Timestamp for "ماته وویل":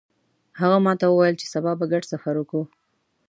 0.85-1.35